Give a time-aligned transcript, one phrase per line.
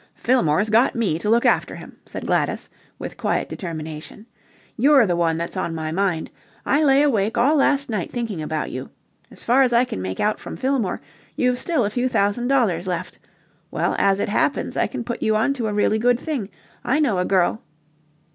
[0.15, 4.25] "Fillmore's got me to look after him," said Gladys, with quiet determination.
[4.75, 6.31] "You're the one that's on my mind.
[6.65, 8.89] I lay awake all last night thinking about you.
[9.29, 11.01] As far as I can make out from Fillmore,
[11.35, 13.19] you've still a few thousand dollars left.
[13.69, 16.49] Well, as it happens, I can put you on to a really good thing.
[16.83, 17.61] I know a girl..."